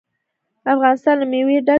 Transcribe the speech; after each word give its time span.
افغانستان 0.75 1.15
له 1.19 1.25
مېوې 1.31 1.57
ډک 1.59 1.65
دی. 1.65 1.69